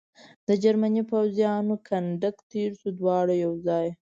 [0.47, 3.87] د جرمني پوځیانو کنډک تېر شو، دواړه یو ځای.